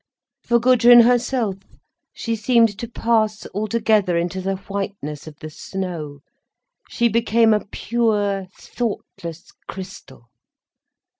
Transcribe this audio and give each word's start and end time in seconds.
For 0.41 0.57
Gudrun 0.59 1.01
herself, 1.01 1.57
she 2.11 2.35
seemed 2.35 2.75
to 2.79 2.87
pass 2.89 3.45
altogether 3.53 4.17
into 4.17 4.41
the 4.41 4.55
whiteness 4.55 5.27
of 5.27 5.37
the 5.37 5.51
snow, 5.51 6.21
she 6.89 7.07
became 7.07 7.53
a 7.53 7.67
pure, 7.67 8.47
thoughtless 8.57 9.51
crystal. 9.67 10.31